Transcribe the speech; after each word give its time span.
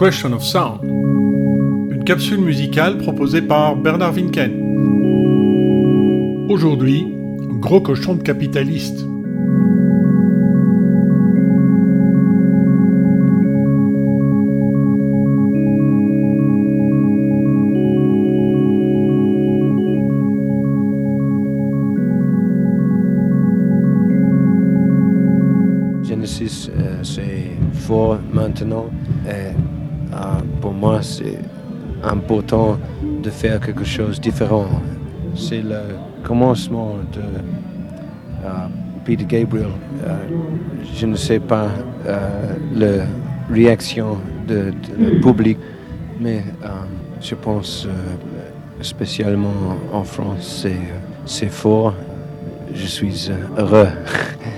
Question 0.00 0.32
of 0.32 0.42
Sound, 0.42 0.80
une 0.82 2.04
capsule 2.06 2.40
musicale 2.40 2.96
proposée 2.96 3.42
par 3.42 3.76
Bernard 3.76 4.14
Winken. 4.14 4.50
Aujourd'hui, 6.48 7.06
gros 7.60 7.82
cochon 7.82 8.14
de 8.14 8.22
capitaliste. 8.22 9.04
maintenant. 28.32 28.90
Important 32.30 32.78
de 33.24 33.28
faire 33.28 33.58
quelque 33.58 33.84
chose 33.84 34.16
de 34.16 34.22
différent. 34.22 34.68
C'est 35.34 35.62
le 35.62 35.80
commencement 36.22 36.94
de 37.12 37.20
euh, 37.20 38.48
Peter 39.04 39.24
Gabriel. 39.24 39.66
Euh, 40.06 40.16
je 40.94 41.06
ne 41.06 41.16
sais 41.16 41.40
pas 41.40 41.68
la 42.76 43.04
réaction 43.50 44.18
du 44.46 45.20
public, 45.20 45.58
mais 46.20 46.44
je 47.20 47.34
pense 47.34 47.88
spécialement 48.80 49.76
en 49.92 50.04
France, 50.04 50.66
c'est 51.26 51.50
fort. 51.50 51.94
Je 52.72 52.86
suis 52.86 53.28
heureux. 53.58 53.88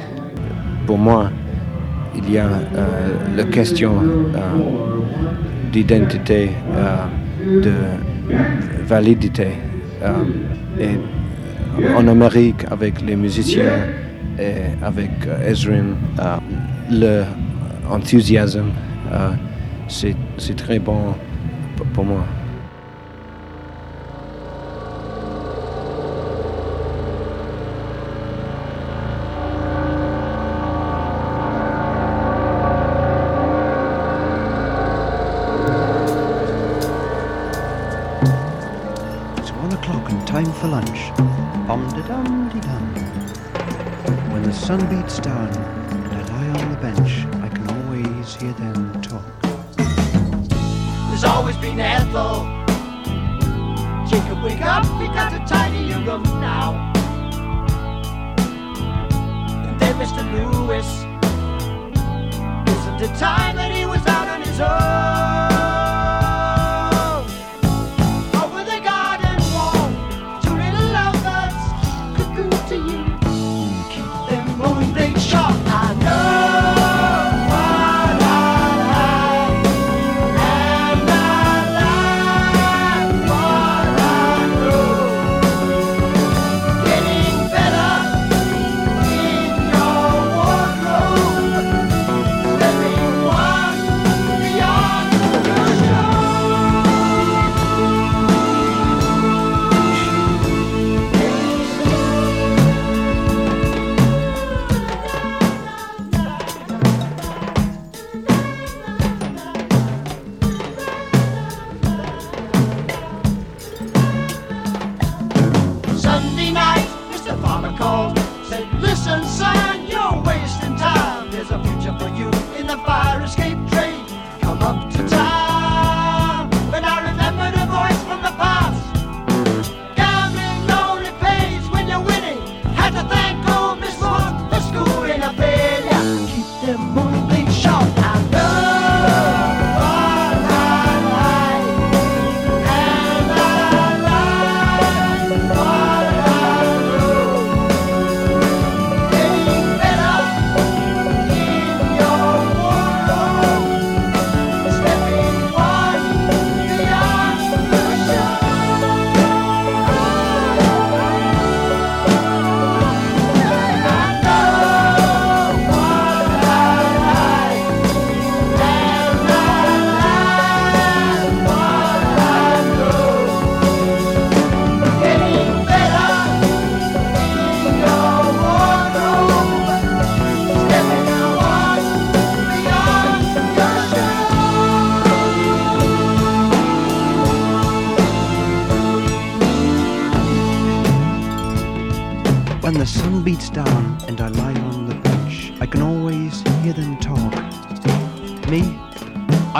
pour 0.86 0.98
moi, 0.98 1.30
il 2.14 2.30
y 2.30 2.36
a 2.38 2.46
euh, 2.46 2.88
la 3.34 3.44
question 3.44 3.94
euh, 4.02 4.38
d'identité, 5.72 6.50
euh, 6.76 6.96
de 7.46 7.72
validité. 8.86 9.48
et 10.80 10.98
en 11.96 12.06
Amérique, 12.08 12.64
avec 12.70 13.00
les 13.00 13.16
musiciens 13.16 13.86
et 14.38 14.54
avec 14.82 15.10
Ezrin, 15.46 15.96
l'enthousiasme, 17.88 18.70
c'est 19.88 20.56
très 20.56 20.78
bon 20.78 21.14
pour 21.94 22.04
moi. 22.04 22.24
Sun 44.72 44.88
beats 44.88 45.18
down 45.18 45.48
and 45.48 46.14
I 46.14 46.22
lie 46.32 46.60
on 46.62 46.70
the 46.70 46.76
bench, 46.76 47.26
I 47.42 47.48
can 47.48 47.68
always 47.68 48.34
hear 48.36 48.52
them 48.52 49.02
talk. 49.02 49.24
There's 51.08 51.24
always 51.24 51.56
been 51.56 51.80
Ethel. 51.80 52.46
Jacob, 54.08 54.42
wake 54.44 54.62
up, 54.62 54.84
we 55.00 55.08
got 55.08 55.30
to 55.30 55.40
tidy 55.52 55.92
room 56.06 56.22
now. 56.40 56.92
And 59.66 59.80
then 59.80 59.94
Mr. 59.96 60.22
Lewis. 60.32 60.86
Isn't 62.78 63.10
it 63.10 63.18
time 63.18 63.56
that 63.56 63.72
he 63.74 63.84
was 63.84 64.11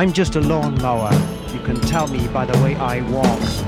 I'm 0.03 0.13
just 0.13 0.35
a 0.35 0.41
lawnmower. 0.41 1.13
You 1.55 1.61
can 1.61 1.81
tell 1.83 2.09
me 2.09 2.27
by 2.27 2.45
the 2.45 2.61
way 2.61 2.75
I 2.75 3.03
walk. 3.09 3.62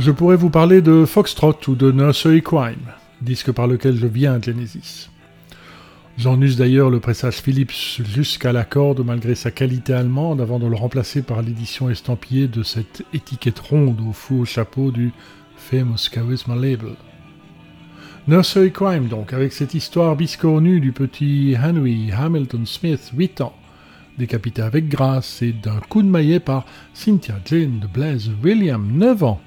Je 0.00 0.10
pourrais 0.10 0.36
vous 0.36 0.48
parler 0.48 0.80
de 0.80 1.04
Foxtrot 1.04 1.56
ou 1.68 1.74
de 1.74 1.92
Nursery 1.92 2.40
Crime, 2.40 2.88
disque 3.20 3.52
par 3.52 3.66
lequel 3.66 3.96
je 3.96 4.06
viens 4.06 4.32
à 4.32 4.40
Genesis. 4.40 5.10
J'en 6.16 6.40
use 6.40 6.56
d'ailleurs 6.56 6.88
le 6.88 7.00
pressage 7.00 7.42
Philips 7.42 8.00
jusqu'à 8.02 8.50
la 8.50 8.64
corde 8.64 9.04
malgré 9.04 9.34
sa 9.34 9.50
qualité 9.50 9.92
allemande 9.92 10.40
avant 10.40 10.58
de 10.58 10.66
le 10.66 10.74
remplacer 10.74 11.20
par 11.20 11.42
l'édition 11.42 11.90
estampillée 11.90 12.48
de 12.48 12.62
cette 12.62 13.04
étiquette 13.12 13.58
ronde 13.58 14.00
au 14.00 14.14
faux 14.14 14.46
chapeau 14.46 14.90
du 14.90 15.12
Famous 15.58 16.08
Charisma 16.10 16.54
Label. 16.54 16.96
Nursery 18.26 18.72
Crime 18.72 19.08
donc, 19.08 19.34
avec 19.34 19.52
cette 19.52 19.74
histoire 19.74 20.16
biscornue 20.16 20.80
du 20.80 20.92
petit 20.92 21.54
Henry 21.62 22.10
Hamilton 22.10 22.64
Smith, 22.64 23.10
8 23.14 23.42
ans, 23.42 23.54
décapité 24.16 24.62
avec 24.62 24.88
grâce 24.88 25.42
et 25.42 25.52
d'un 25.52 25.80
coup 25.90 26.00
de 26.00 26.08
maillet 26.08 26.40
par 26.40 26.64
Cynthia 26.94 27.34
Jane 27.44 27.80
de 27.80 27.86
Blaise 27.86 28.30
William, 28.42 28.90
9 28.94 29.24
ans, 29.24 29.40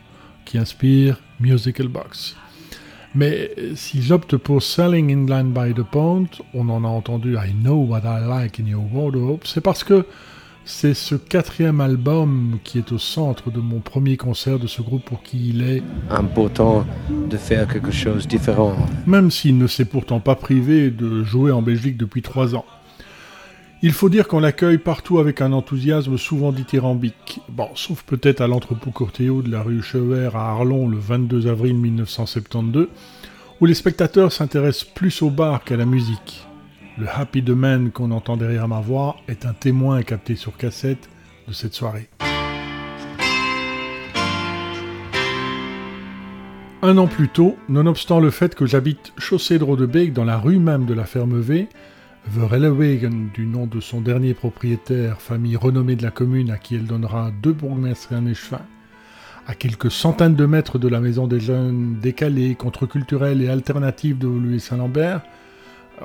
qui 0.45 0.57
inspire 0.57 1.19
Musical 1.39 1.87
Box. 1.87 2.35
Mais 3.15 3.51
si 3.75 4.01
j'opte 4.01 4.37
pour 4.37 4.63
Selling 4.63 5.11
Inland 5.11 5.53
by 5.53 5.73
the 5.73 5.83
Pond, 5.83 6.27
on 6.53 6.67
en 6.69 6.83
a 6.83 6.87
entendu 6.87 7.35
I 7.35 7.53
Know 7.53 7.85
What 7.85 8.01
I 8.05 8.27
Like 8.27 8.59
in 8.59 8.65
Your 8.65 8.83
Wardrobe, 8.91 9.41
c'est 9.43 9.61
parce 9.61 9.83
que 9.83 10.05
c'est 10.65 10.93
ce 10.93 11.15
quatrième 11.15 11.81
album 11.81 12.57
qui 12.63 12.77
est 12.77 12.91
au 12.91 12.97
centre 12.97 13.51
de 13.51 13.59
mon 13.59 13.81
premier 13.81 14.17
concert 14.17 14.59
de 14.59 14.67
ce 14.67 14.81
groupe 14.81 15.03
pour 15.03 15.21
qui 15.21 15.49
il 15.49 15.61
est 15.61 15.83
important 16.09 16.85
de 17.29 17.37
faire 17.37 17.67
quelque 17.67 17.91
chose 17.91 18.23
de 18.23 18.29
différent. 18.29 18.75
Même 19.05 19.29
s'il 19.29 19.57
ne 19.57 19.67
s'est 19.67 19.85
pourtant 19.85 20.19
pas 20.19 20.35
privé 20.35 20.89
de 20.89 21.23
jouer 21.23 21.51
en 21.51 21.61
Belgique 21.61 21.97
depuis 21.97 22.21
trois 22.21 22.55
ans. 22.55 22.65
Il 23.85 23.91
faut 23.91 24.07
dire 24.07 24.29
qu'on 24.29 24.39
l'accueille 24.39 24.77
partout 24.77 25.19
avec 25.19 25.41
un 25.41 25.51
enthousiasme 25.51 26.17
souvent 26.17 26.53
dithyrambique. 26.53 27.41
Bon, 27.49 27.67
sauf 27.75 28.03
peut-être 28.03 28.39
à 28.39 28.47
l'entrepôt 28.47 28.91
Courtéo 28.91 29.41
de 29.41 29.51
la 29.51 29.61
rue 29.61 29.81
Chevert 29.81 30.37
à 30.37 30.51
Arlon 30.51 30.87
le 30.87 30.97
22 30.97 31.47
avril 31.47 31.75
1972, 31.75 32.87
où 33.59 33.65
les 33.65 33.73
spectateurs 33.73 34.31
s'intéressent 34.31 34.85
plus 34.85 35.21
au 35.21 35.29
bar 35.29 35.65
qu'à 35.65 35.75
la 35.75 35.83
musique. 35.85 36.47
Le 36.97 37.07
Happy 37.13 37.41
Man 37.41 37.91
qu'on 37.91 38.11
entend 38.11 38.37
derrière 38.37 38.69
ma 38.69 38.79
voix 38.79 39.17
est 39.27 39.45
un 39.45 39.51
témoin 39.51 40.01
capté 40.01 40.37
sur 40.37 40.55
cassette 40.55 41.09
de 41.49 41.51
cette 41.51 41.73
soirée. 41.73 42.07
Un 46.81 46.97
an 46.97 47.07
plus 47.07 47.27
tôt, 47.27 47.57
nonobstant 47.67 48.21
le 48.21 48.29
fait 48.29 48.55
que 48.55 48.65
j'habite 48.65 49.11
chaussée 49.17 49.59
de 49.59 49.65
Rodebeek 49.65 50.13
dans 50.13 50.23
la 50.23 50.37
rue 50.37 50.59
même 50.59 50.85
de 50.85 50.93
la 50.93 51.03
ferme 51.03 51.37
V, 51.41 51.67
Verhellewagen, 52.27 53.29
du 53.33 53.45
nom 53.45 53.67
de 53.67 53.79
son 53.79 53.99
dernier 53.99 54.33
propriétaire, 54.33 55.21
famille 55.21 55.57
renommée 55.57 55.95
de 55.95 56.03
la 56.03 56.11
commune 56.11 56.51
à 56.51 56.57
qui 56.57 56.75
elle 56.75 56.85
donnera 56.85 57.31
deux 57.41 57.51
bourgmestres 57.51 58.13
et 58.13 58.15
un 58.15 58.25
échevin, 58.25 58.61
à 59.45 59.55
quelques 59.55 59.91
centaines 59.91 60.35
de 60.35 60.45
mètres 60.45 60.79
de 60.79 60.87
la 60.87 61.01
maison 61.01 61.27
des 61.27 61.41
jeunes 61.41 61.99
décalés, 62.01 62.55
contre-culturels 62.55 63.41
et 63.41 63.49
alternatifs 63.49 64.17
de 64.17 64.27
Louis 64.27 64.61
Saint-Lambert, 64.61 65.21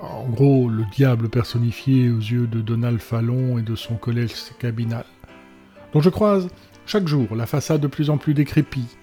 en 0.02 0.28
gros 0.28 0.68
le 0.68 0.84
diable 0.92 1.28
personnifié 1.28 2.10
aux 2.10 2.18
yeux 2.18 2.48
de 2.48 2.60
Donald 2.60 2.98
Fallon 2.98 3.58
et 3.58 3.62
de 3.62 3.76
son 3.76 3.94
collège 3.94 4.34
cabinal, 4.58 5.04
dont 5.92 6.00
je 6.00 6.10
croise 6.10 6.48
chaque 6.84 7.06
jour 7.06 7.36
la 7.36 7.46
façade 7.46 7.80
de 7.80 7.86
plus 7.86 8.10
en 8.10 8.18
plus 8.18 8.34
décrépie, 8.34 8.96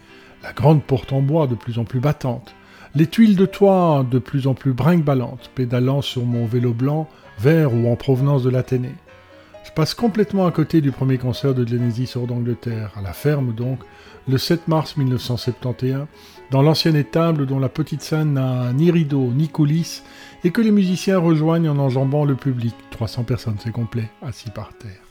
la 0.44 0.52
grande 0.52 0.84
porte 0.84 1.14
en 1.14 1.22
bois 1.22 1.48
de 1.48 1.56
plus 1.56 1.80
en 1.80 1.86
plus 1.86 2.02
battante, 2.02 2.54
les 2.96 3.08
tuiles 3.08 3.36
de 3.36 3.46
toit 3.46 4.06
de 4.10 4.20
plus 4.20 4.48
en 4.48 4.54
plus 4.54 4.72
brinque-ballantes, 4.72 5.52
pédalant 5.54 6.02
sur 6.02 6.24
mon 6.24 6.46
vélo 6.46 6.74
blanc, 6.74 7.10
vert 7.40 7.74
ou 7.74 7.92
en 7.92 7.96
provenance 7.96 8.44
de 8.44 8.50
l'Athénée. 8.50 8.96
Je 9.66 9.72
passe 9.72 9.94
complètement 9.94 10.46
à 10.46 10.52
côté 10.52 10.80
du 10.80 10.92
premier 10.92 11.18
concert 11.18 11.54
de 11.54 11.68
Genesis 11.68 12.14
hors 12.16 12.28
d'Angleterre, 12.28 12.92
à 12.96 13.02
la 13.02 13.14
ferme 13.14 13.54
donc, 13.54 13.80
le 14.28 14.38
7 14.38 14.68
mars 14.68 14.96
1971, 14.96 16.06
dans 16.52 16.62
l'ancienne 16.62 16.96
étable 16.96 17.46
dont 17.46 17.60
la 17.60 17.70
petite 17.70 18.02
scène 18.02 18.34
n'a 18.34 18.72
ni 18.72 18.92
rideau 18.92 19.32
ni 19.34 19.50
coulisses, 19.50 20.04
et 20.44 20.52
que 20.52 20.62
les 20.62 20.72
musiciens 20.72 21.20
rejoignent 21.20 21.70
en 21.70 21.80
enjambant 21.80 22.24
le 22.24 22.36
public. 22.36 22.76
300 22.92 23.24
personnes, 23.24 23.58
c'est 23.60 23.72
complet, 23.72 24.10
assis 24.22 24.52
par 24.52 24.74
terre. 24.78 25.05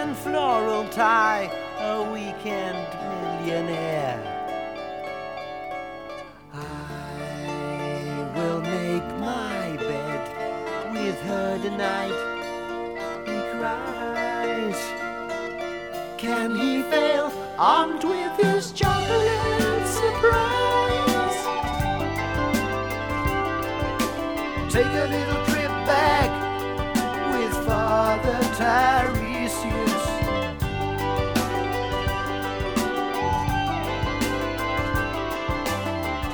And 0.00 0.16
floral 0.16 0.88
tie, 0.88 1.50
a 1.78 2.02
weekend 2.10 2.88
millionaire. 3.10 4.18
I 6.54 8.32
will 8.34 8.62
make 8.62 9.08
my 9.18 9.76
bed 9.76 10.22
with 10.94 11.20
her 11.20 11.58
tonight. 11.58 12.18
He 13.28 13.36
cries. 13.58 14.80
Can 16.16 16.56
he 16.56 16.82
fail 16.84 17.30
armed 17.58 18.02
with 18.02 18.34
his 18.38 18.72
chocolate 18.72 19.86
surprise? 20.00 20.60
take 24.70 24.94
a 25.04 25.08
little 25.16 25.44
trip 25.50 25.74
back 25.92 26.30
with 27.34 27.52
Father 27.66 28.38
Tiresias. 28.56 29.29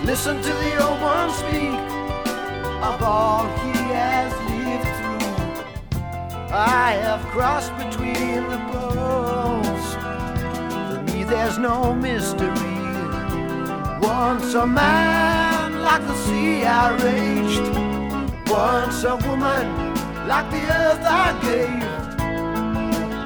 Listen 0.06 0.36
to 0.40 0.52
the 0.64 0.86
old 0.86 1.00
one 1.02 1.30
speak 1.30 1.80
of 2.80 3.02
all 3.02 3.44
he 3.62 3.72
has 3.92 4.32
lived 4.48 4.90
through. 4.98 6.46
I 6.54 6.92
have 7.02 7.22
crossed 7.34 7.76
between 7.76 8.48
the 8.48 8.60
poles. 8.70 9.86
For 10.88 11.02
me, 11.02 11.25
there's 11.25 11.58
no 11.58 11.92
mystery. 11.92 12.78
Once 14.00 14.54
a 14.54 14.64
man 14.64 15.82
like 15.82 16.02
the 16.06 16.14
sea 16.14 16.64
I 16.64 16.96
raged 17.02 17.86
once 18.48 19.02
a 19.02 19.16
woman 19.28 19.66
like 20.28 20.48
the 20.50 20.62
earth 20.82 21.04
I 21.04 21.26
gave. 21.42 21.80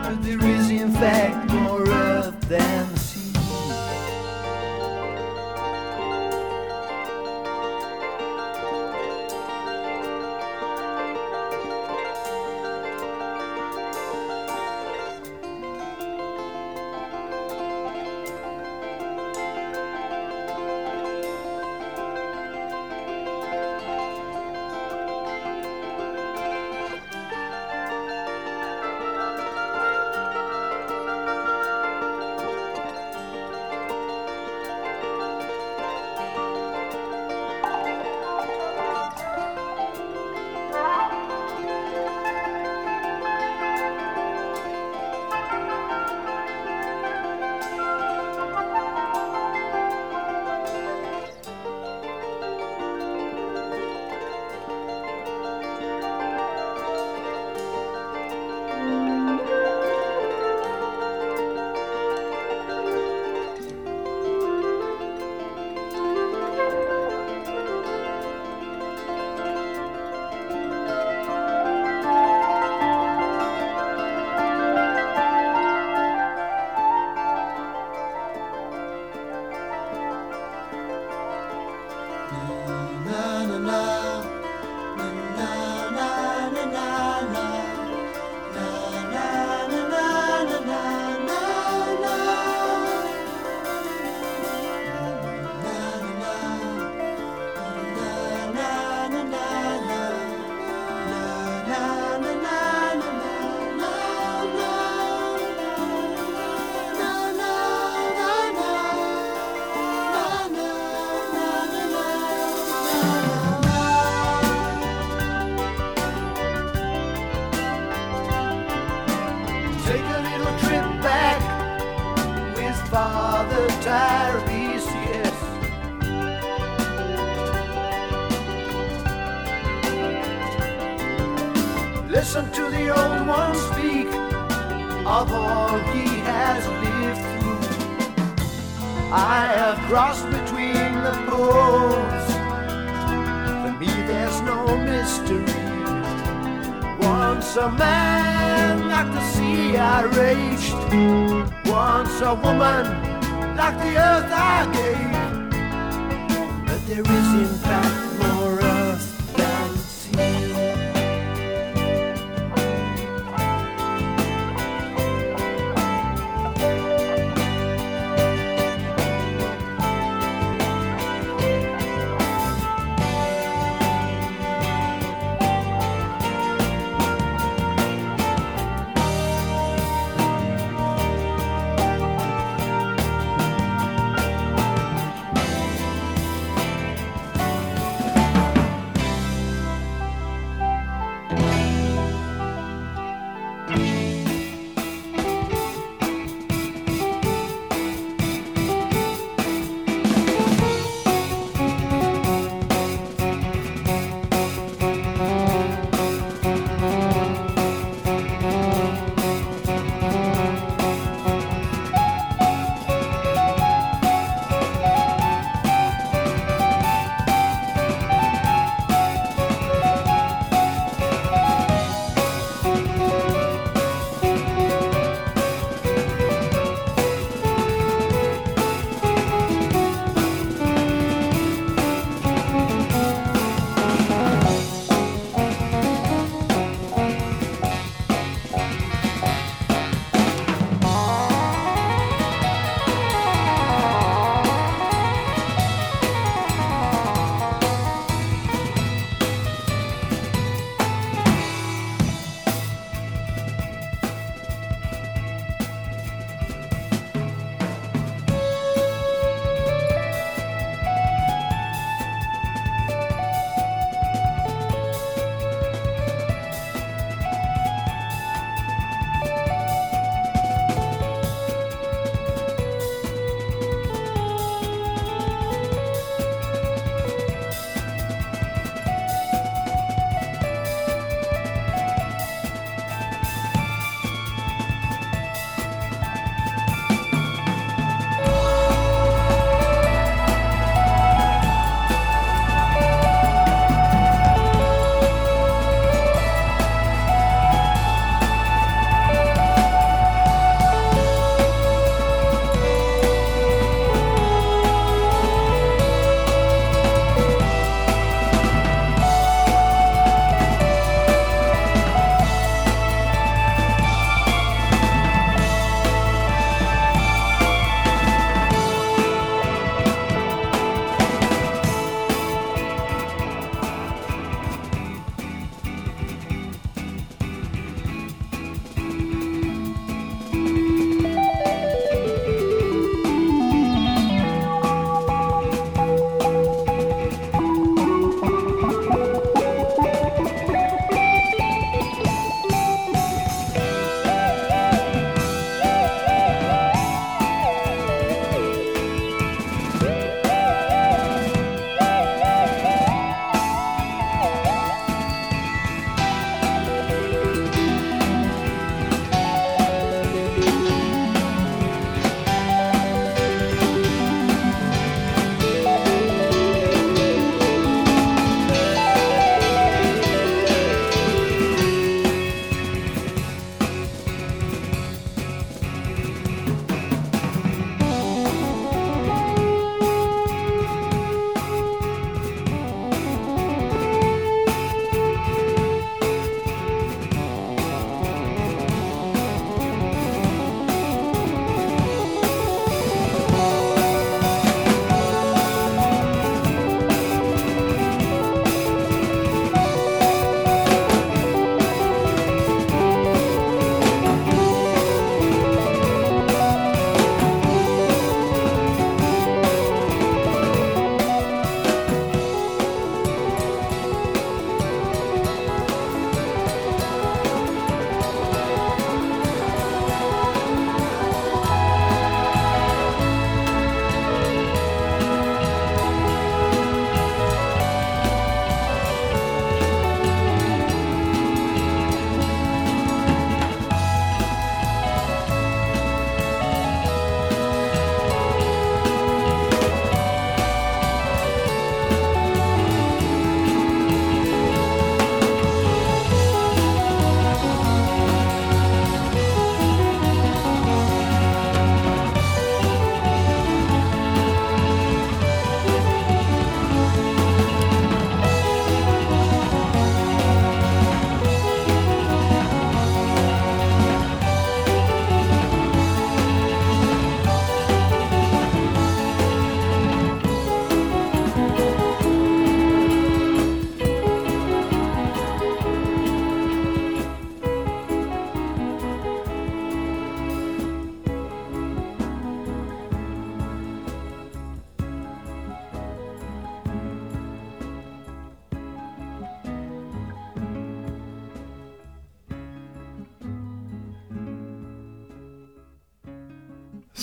But 0.04 0.22
there 0.24 0.42
is, 0.48 0.70
in 0.70 0.92
fact, 0.92 1.52
more 1.52 1.86
earth 1.86 2.40
than 2.48 2.96
sea. 2.96 3.19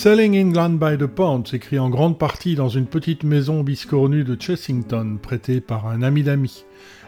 Selling 0.07 0.37
England 0.37 0.79
by 0.79 0.97
the 0.97 1.05
Pound 1.05 1.49
s'écrit 1.49 1.79
en 1.79 1.89
grande 1.89 2.17
partie 2.17 2.55
dans 2.55 2.69
une 2.69 2.85
petite 2.85 3.25
maison 3.25 3.61
biscornue 3.61 4.23
de 4.23 4.41
Chessington, 4.41 5.17
prêtée 5.21 5.59
par 5.59 5.85
un 5.85 6.01
ami 6.01 6.23
d'amis, 6.23 6.63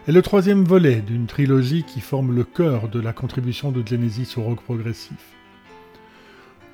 est 0.06 0.12
le 0.12 0.20
troisième 0.20 0.64
volet 0.64 1.00
d'une 1.00 1.24
trilogie 1.24 1.82
qui 1.84 2.02
forme 2.02 2.36
le 2.36 2.44
cœur 2.44 2.90
de 2.90 3.00
la 3.00 3.14
contribution 3.14 3.72
de 3.72 3.82
Genesis 3.86 4.34
au 4.36 4.42
rock 4.42 4.60
progressif. 4.60 5.16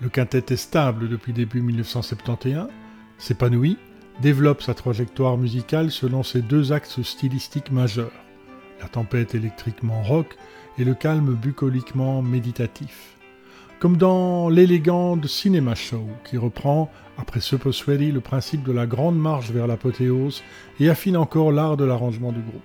Le 0.00 0.08
quintet 0.08 0.42
est 0.48 0.56
stable 0.56 1.08
depuis 1.08 1.32
début 1.32 1.60
1971, 1.60 2.70
s'épanouit, 3.18 3.78
développe 4.20 4.62
sa 4.62 4.74
trajectoire 4.74 5.38
musicale 5.38 5.92
selon 5.92 6.24
ses 6.24 6.42
deux 6.42 6.72
axes 6.72 7.02
stylistiques 7.02 7.70
majeurs, 7.70 8.10
la 8.80 8.88
tempête 8.88 9.36
électriquement 9.36 10.02
rock 10.02 10.36
et 10.76 10.82
le 10.82 10.94
calme 10.94 11.34
bucoliquement 11.34 12.20
méditatif. 12.20 13.15
Comme 13.78 13.98
dans 13.98 14.48
l'élégant 14.48 15.20
Cinema 15.26 15.74
Show, 15.74 16.06
qui 16.24 16.38
reprend, 16.38 16.90
après 17.18 17.40
Supposed 17.40 17.86
Ready, 17.86 18.10
le 18.10 18.20
principe 18.20 18.62
de 18.62 18.72
la 18.72 18.86
grande 18.86 19.18
marche 19.18 19.50
vers 19.50 19.66
l'apothéose 19.66 20.42
et 20.80 20.88
affine 20.88 21.16
encore 21.16 21.52
l'art 21.52 21.76
de 21.76 21.84
l'arrangement 21.84 22.32
du 22.32 22.40
groupe. 22.40 22.62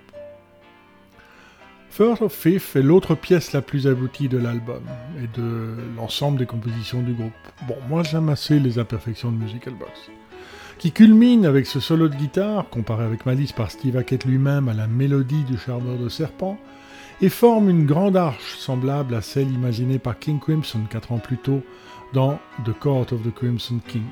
First 1.90 2.22
of 2.22 2.32
Fifth 2.32 2.76
est 2.76 2.82
l'autre 2.82 3.14
pièce 3.14 3.52
la 3.52 3.60
plus 3.60 3.86
aboutie 3.86 4.28
de 4.28 4.38
l'album 4.38 4.82
et 5.22 5.38
de 5.38 5.76
l'ensemble 5.98 6.38
des 6.38 6.46
compositions 6.46 7.02
du 7.02 7.12
groupe. 7.12 7.32
Bon, 7.68 7.76
moi 7.90 8.02
j'aime 8.02 8.30
assez 8.30 8.58
les 8.58 8.78
imperfections 8.78 9.30
de 9.30 9.36
Musical 9.36 9.74
Box. 9.74 10.10
Qui 10.78 10.92
culmine 10.92 11.44
avec 11.44 11.66
ce 11.66 11.78
solo 11.78 12.08
de 12.08 12.16
guitare, 12.16 12.70
comparé 12.70 13.04
avec 13.04 13.26
Malice 13.26 13.52
par 13.52 13.70
Steve 13.70 13.98
Hackett 13.98 14.24
lui-même 14.24 14.70
à 14.70 14.74
la 14.74 14.86
mélodie 14.86 15.44
du 15.44 15.58
charmeur 15.58 15.98
de 15.98 16.08
serpent, 16.08 16.58
et 17.22 17.28
forme 17.28 17.70
une 17.70 17.86
grande 17.86 18.16
arche 18.16 18.56
semblable 18.58 19.14
à 19.14 19.22
celle 19.22 19.50
imaginée 19.52 20.00
par 20.00 20.18
King 20.18 20.40
Crimson 20.40 20.80
quatre 20.90 21.12
ans 21.12 21.20
plus 21.20 21.38
tôt 21.38 21.62
dans 22.12 22.40
The 22.64 22.72
Court 22.72 23.12
of 23.12 23.22
the 23.22 23.32
Crimson 23.32 23.78
King. 23.86 24.02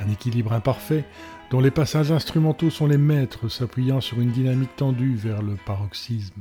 Un 0.00 0.10
équilibre 0.10 0.54
imparfait 0.54 1.04
dont 1.50 1.60
les 1.60 1.70
passages 1.70 2.10
instrumentaux 2.10 2.70
sont 2.70 2.86
les 2.86 2.96
maîtres 2.96 3.50
s'appuyant 3.50 4.00
sur 4.00 4.18
une 4.18 4.30
dynamique 4.30 4.74
tendue 4.76 5.14
vers 5.14 5.42
le 5.42 5.56
paroxysme. 5.66 6.40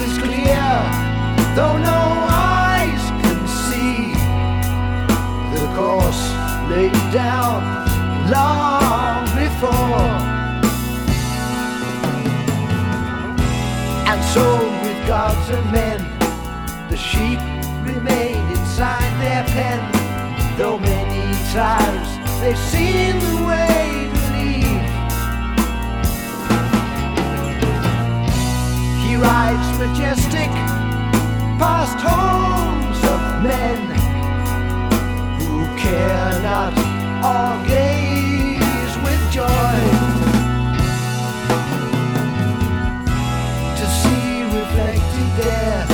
Is 0.00 0.18
clear, 0.18 0.66
though 1.54 1.76
no 1.76 2.02
eyes 2.28 3.04
can 3.22 3.40
see. 3.64 4.12
The 5.54 5.66
course 5.76 6.24
laid 6.70 6.98
down 7.12 7.60
long 8.30 9.24
before. 9.44 10.08
And 14.10 14.20
so, 14.34 14.44
with 14.84 15.06
gods 15.06 15.48
and 15.50 15.66
men, 15.72 16.00
the 16.88 16.96
sheep 16.96 17.40
remain 17.84 18.40
inside 18.56 19.12
their 19.24 19.44
pen. 19.54 19.80
Though 20.56 20.78
many 20.78 21.22
times 21.52 22.08
they've 22.40 22.58
seen 22.58 23.18
the 23.18 23.46
way 23.46 23.79
majestic 29.80 30.50
past 31.58 31.98
homes 32.04 33.00
of 33.14 33.20
men 33.42 33.80
who 35.40 35.64
care 35.78 36.42
not 36.42 36.74
or 37.24 37.66
gaze 37.66 38.94
with 39.04 39.22
joy 39.32 39.80
to 43.78 43.86
see 44.00 44.42
reflected 44.58 45.28
there 45.40 45.86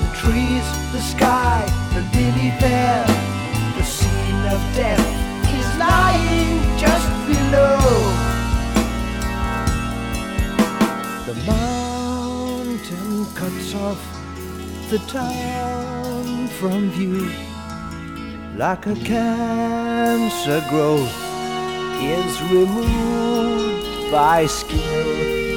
the 0.00 0.08
trees, 0.16 0.66
the 0.92 1.00
sky, 1.02 1.66
the 1.92 2.00
lily 2.16 2.50
fair. 2.58 2.99
Cuts 13.40 13.74
off 13.74 14.02
the 14.90 14.98
town 15.08 16.46
from 16.58 16.90
view 16.90 17.26
like 18.58 18.86
a 18.86 18.94
cancer 18.96 20.62
growth 20.68 21.10
is 22.02 22.42
removed 22.52 24.12
by 24.12 24.44
skill. 24.44 25.06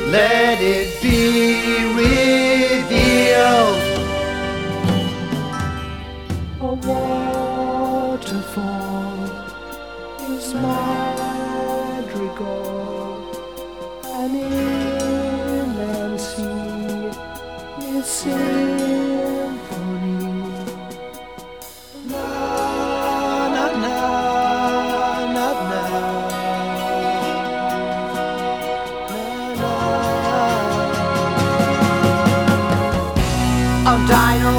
Let 0.08 0.62
it 0.62 1.02
be 1.02 1.60
revealed. 2.04 3.83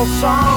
song. 0.06 0.53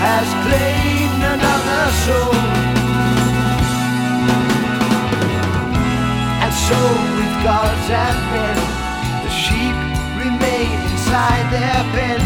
Has 0.00 0.30
claimed 0.46 1.22
another 1.34 1.84
soul. 2.06 2.34
And 6.44 6.52
so 6.66 6.80
with 7.18 7.34
gods 7.42 7.86
and 8.04 8.18
men, 8.32 8.58
the 9.24 9.32
sheep 9.42 9.76
remain 10.22 10.76
inside 10.90 11.46
their 11.50 11.80
pen 11.94 12.22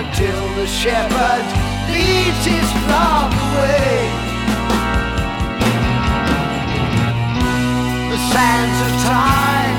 until 0.00 0.40
the 0.58 0.66
shepherd 0.66 1.46
leads 1.94 2.42
his 2.44 2.68
flock 2.84 3.32
away. 3.48 4.25
Sands 8.32 8.78
of 8.86 8.92
time. 9.04 9.76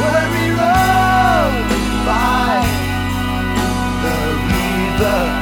Were 0.00 0.28
eroded 0.46 1.88
by 2.10 2.54
the 4.02 4.18
river 4.50 5.35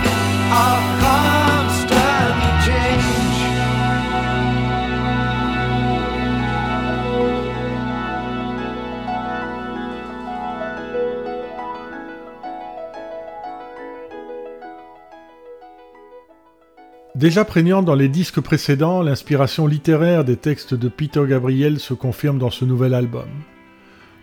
Déjà 17.24 17.46
prégnante 17.46 17.86
dans 17.86 17.94
les 17.94 18.10
disques 18.10 18.42
précédents, 18.42 19.00
l'inspiration 19.00 19.66
littéraire 19.66 20.26
des 20.26 20.36
textes 20.36 20.74
de 20.74 20.90
Peter 20.90 21.22
Gabriel 21.26 21.80
se 21.80 21.94
confirme 21.94 22.38
dans 22.38 22.50
ce 22.50 22.66
nouvel 22.66 22.92
album. 22.92 23.30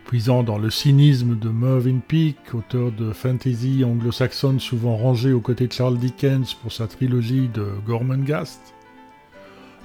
Puisant 0.04 0.44
dans 0.44 0.56
le 0.56 0.70
cynisme 0.70 1.36
de 1.36 1.48
Mervyn 1.48 1.98
Peake, 1.98 2.54
auteur 2.54 2.92
de 2.92 3.10
fantasy 3.10 3.82
anglo-saxonne 3.84 4.60
souvent 4.60 4.94
rangé 4.94 5.32
aux 5.32 5.40
côtés 5.40 5.66
de 5.66 5.72
Charles 5.72 5.98
Dickens 5.98 6.54
pour 6.54 6.70
sa 6.70 6.86
trilogie 6.86 7.50
de 7.52 7.66
Gormenghast, 7.84 8.72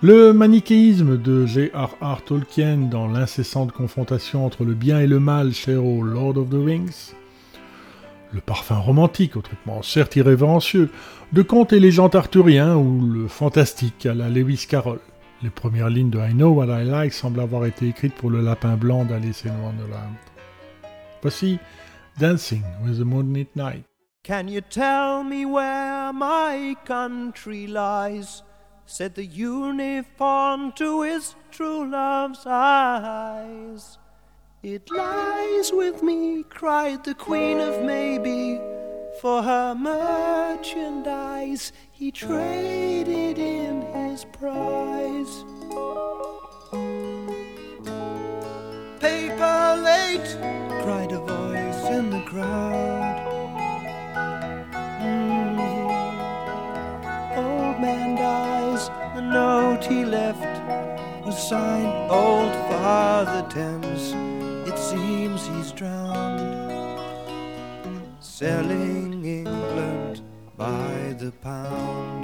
le 0.04 0.32
manichéisme 0.32 1.20
de 1.20 1.48
J.R.R. 1.48 2.22
Tolkien 2.24 2.78
dans 2.78 3.08
l'incessante 3.08 3.72
confrontation 3.72 4.46
entre 4.46 4.64
le 4.64 4.76
bien 4.76 5.00
et 5.00 5.08
le 5.08 5.20
mal 5.20 5.54
cher 5.54 5.84
au 5.84 6.04
Lord 6.04 6.38
of 6.38 6.52
the 6.52 6.64
Rings, 6.64 7.16
le 8.32 8.42
parfum 8.42 8.78
romantique 8.78 9.36
au 9.36 9.42
traitement 9.42 9.82
certes 9.82 10.16
irrévérencieux, 10.16 10.92
de 11.34 11.42
contes 11.42 11.74
et 11.74 11.80
légendes 11.80 12.16
arthuriens 12.16 12.76
ou 12.76 13.02
le 13.02 13.28
fantastique 13.28 14.06
à 14.06 14.14
la 14.14 14.30
Lewis 14.30 14.66
Carroll. 14.68 15.00
Les 15.44 15.50
premières 15.50 15.90
lignes 15.90 16.10
de 16.10 16.20
I 16.20 16.32
Know 16.32 16.50
What 16.50 16.68
I 16.68 16.86
Like 16.86 17.14
semblent 17.14 17.42
avoir 17.42 17.66
été 17.66 17.88
écrites 17.88 18.16
pour 18.16 18.30
le 18.30 18.42
lapin 18.42 18.76
blanc 18.76 19.06
d'Alice 19.06 19.46
in 19.46 19.62
Wonderland. 19.64 20.16
Voici 21.22 21.60
Dancing 22.20 22.64
with 22.84 22.98
the 22.98 23.06
Moonlit 23.06 23.50
Night. 23.56 23.84
Can 24.24 24.48
you 24.48 24.62
tell 24.62 25.24
me 25.24 25.46
where 25.46 26.12
my 26.12 26.76
country 26.86 27.68
lies? 27.68 28.44
Said 28.86 29.16
the 29.16 29.26
uniform 29.26 30.72
to 30.76 31.04
his 31.04 31.36
true 31.52 31.90
love's 31.90 32.46
eyes. 32.48 34.00
It 34.64 34.90
lies 34.90 35.72
with 35.72 36.02
me, 36.02 36.44
cried 36.50 37.04
the 37.04 37.14
Queen 37.14 37.60
of 37.60 37.84
Maybe. 37.84 38.60
For 39.22 39.42
her 39.42 39.74
merchandise, 39.74 41.72
he 41.92 42.12
traded 42.12 43.40
in 43.40 43.82
his 43.82 44.26
prize. 44.26 45.44
Paper 49.00 49.76
late, 49.84 50.38
cried 50.84 51.12
a 51.14 51.20
voice 51.20 51.90
in 51.90 52.12
the 52.12 52.22
crowd. 52.28 53.18
Mm. 55.02 55.58
Old 57.38 57.82
man 57.82 58.16
dies, 58.18 58.90
the 59.16 59.22
note 59.22 59.84
he 59.84 60.06
left 60.06 60.62
was 61.26 61.38
signed 61.50 62.12
Old 62.12 62.54
Father 62.70 63.42
Thames. 63.50 64.14
It 64.70 64.78
seems 64.78 65.48
he's 65.48 65.72
drowned 65.72 66.07
selling 68.38 69.26
England 69.26 70.22
by 70.56 71.16
the 71.18 71.32
pound. 71.42 72.24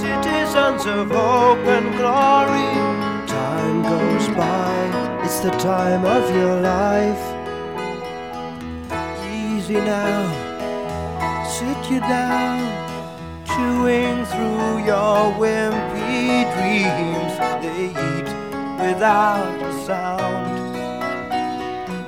Citizens 0.00 0.86
of 0.86 1.10
hope 1.10 1.66
and 1.76 1.88
glory, 1.98 2.72
time 3.28 3.82
goes 3.82 4.26
by, 4.28 5.20
it's 5.22 5.40
the 5.40 5.50
time 5.72 6.06
of 6.06 6.34
your 6.34 6.58
life. 6.62 7.24
Easy 9.30 9.74
now, 9.74 10.22
sit 11.44 11.90
you 11.90 12.00
down, 12.00 12.58
chewing 13.44 14.24
through 14.32 14.86
your 14.90 15.18
wimpy 15.42 16.48
dreams. 16.54 17.34
They 17.62 17.90
eat 18.08 18.28
without 18.80 19.60
a 19.60 19.72
sound 19.84 20.61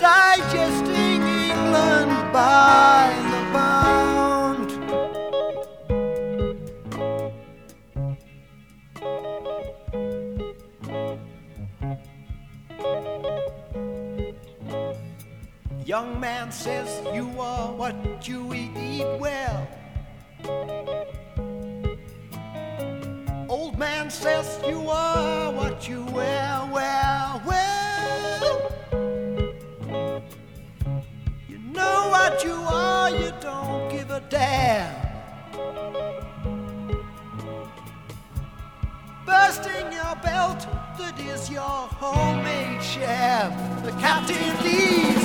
digesting 0.05 1.23
England 1.23 2.13
by 2.31 3.09
the 3.33 3.41
pound. 3.57 4.69
Young 15.87 16.21
man 16.21 16.53
says 16.53 17.01
you 17.15 17.41
are 17.41 17.73
what 17.73 18.29
you 18.29 18.53
eat 18.53 19.09
well. 19.19 19.67
Old 23.49 23.79
man 23.79 24.11
says 24.11 24.61
you 24.69 24.87
are 24.91 25.51
what 25.51 25.89
you 25.89 26.05
wear 26.13 26.69
well, 26.71 27.41
well. 27.47 27.74
What 32.25 32.43
you 32.43 32.55
are, 32.55 33.11
you 33.11 33.31
don't 33.39 33.91
give 33.91 34.11
a 34.11 34.21
damn. 34.31 34.95
Bursting 39.27 39.93
your 39.93 40.17
belt, 40.23 40.67
that 40.99 41.17
is 41.21 41.51
your 41.51 41.77
homemade 42.01 42.83
sham. 42.83 43.51
The 43.85 43.93
captain 44.01 44.65
leads 44.65 45.24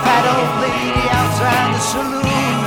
fat 0.00 0.24
old 0.24 0.52
lady 0.64 1.04
outside 1.12 1.68
the 1.76 1.82
saloon. 1.92 2.62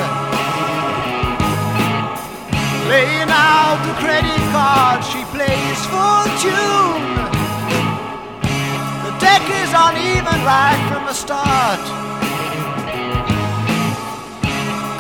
Laying 2.86 3.32
out 3.34 3.82
the 3.88 3.96
credit 3.98 4.42
card, 4.54 5.02
she 5.02 5.22
plays 5.34 5.80
for 5.90 6.22
tune. 6.44 7.02
The 9.06 9.14
deck 9.18 9.42
is 9.62 9.72
uneven 9.74 10.40
right 10.46 10.82
from 10.90 11.02
the 11.10 11.18
start. 11.18 11.82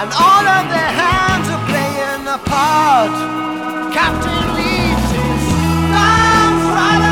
And 0.02 0.10
all 0.12 0.46
of 0.58 0.66
their 0.74 0.92
hands 1.02 1.48
are 1.56 1.64
playing 1.70 2.26
a 2.26 2.40
part. 2.42 3.14
Captain 3.94 4.46
leaves 4.58 5.08
his 5.14 5.44
love 5.94 6.58
right 6.74 7.05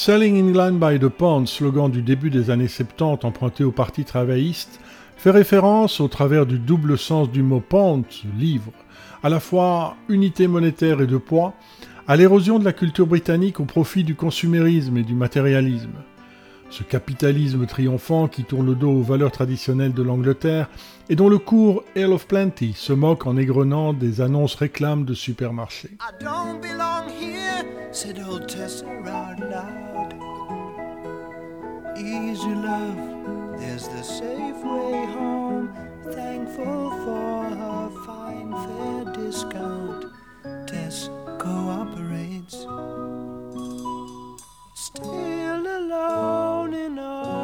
Selling 0.00 0.36
England 0.36 0.74
by 0.74 0.96
the 0.96 1.08
Pound, 1.08 1.48
slogan 1.48 1.90
du 1.90 2.02
début 2.02 2.30
des 2.30 2.50
années 2.50 2.68
70 2.68 3.24
emprunté 3.24 3.64
au 3.64 3.72
Parti 3.72 4.04
travailliste, 4.04 4.78
fait 5.16 5.32
référence, 5.32 5.98
au 5.98 6.06
travers 6.06 6.46
du 6.46 6.60
double 6.60 6.96
sens 6.96 7.28
du 7.28 7.42
mot 7.42 7.58
pound, 7.58 8.04
livre, 8.38 8.70
à 9.24 9.28
la 9.28 9.40
fois 9.40 9.96
unité 10.08 10.46
monétaire 10.46 11.00
et 11.00 11.08
de 11.08 11.16
poids, 11.16 11.52
à 12.06 12.14
l'érosion 12.14 12.60
de 12.60 12.64
la 12.64 12.72
culture 12.72 13.08
britannique 13.08 13.58
au 13.58 13.64
profit 13.64 14.04
du 14.04 14.14
consumérisme 14.14 14.96
et 14.98 15.02
du 15.02 15.14
matérialisme. 15.14 15.98
Ce 16.70 16.84
capitalisme 16.84 17.66
triomphant 17.66 18.28
qui 18.28 18.44
tourne 18.44 18.66
le 18.66 18.76
dos 18.76 18.92
aux 18.92 19.02
valeurs 19.02 19.32
traditionnelles 19.32 19.94
de 19.94 20.02
l'Angleterre 20.04 20.68
et 21.08 21.16
dont 21.16 21.28
le 21.28 21.38
cours 21.38 21.82
Ale 21.96 22.12
of 22.12 22.28
Plenty 22.28 22.72
se 22.72 22.92
moque 22.92 23.26
en 23.26 23.36
égrenant 23.36 23.94
des 23.94 24.20
annonces 24.20 24.54
réclames 24.54 25.04
de 25.04 25.14
supermarchés. 25.14 25.98
I 26.00 26.22
don't 26.22 26.60
belong 26.60 27.08
here, 27.20 27.64
said 27.90 28.20
old. 28.20 28.48
Easy 31.98 32.54
love, 32.54 33.58
there's 33.58 33.88
the 33.88 34.02
safe 34.02 34.62
way 34.62 35.04
home. 35.06 35.74
Thankful 36.12 36.90
for 37.04 37.44
her 37.44 37.90
fine 38.06 38.52
fair 38.52 39.12
discount. 39.12 40.04
Tess 40.68 41.10
cooperates. 41.38 42.58
Still 44.74 45.66
alone 45.66 46.72
in 46.72 46.98
oh 47.00 47.37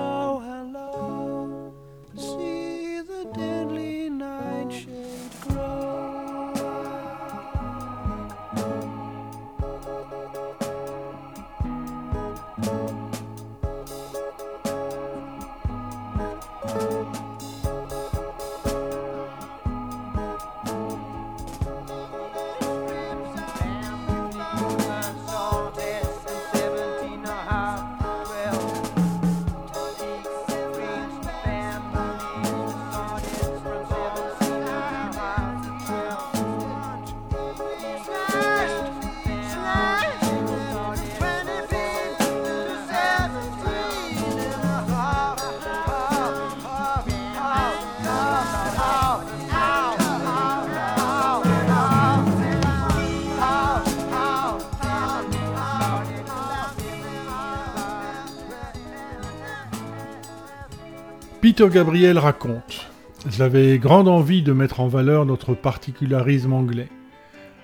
Peter 61.56 61.70
Gabriel 61.72 62.18
raconte 62.18 62.90
J'avais 63.30 63.78
grande 63.78 64.08
envie 64.08 64.42
de 64.42 64.52
mettre 64.52 64.80
en 64.80 64.88
valeur 64.88 65.24
notre 65.24 65.54
particularisme 65.54 66.52
anglais. 66.52 66.88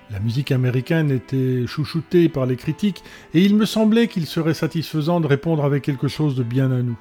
La 0.09 0.21
musique 0.21 0.53
américaine 0.53 1.11
était 1.11 1.67
chouchoutée 1.67 2.29
par 2.29 2.45
les 2.45 2.55
critiques 2.55 3.03
et 3.33 3.41
il 3.41 3.53
me 3.53 3.65
semblait 3.65 4.07
qu'il 4.07 4.27
serait 4.27 4.53
satisfaisant 4.53 5.19
de 5.19 5.27
répondre 5.27 5.65
avec 5.65 5.83
quelque 5.83 6.07
chose 6.07 6.37
de 6.37 6.43
bien 6.43 6.71
à 6.71 6.81
nous. 6.81 6.97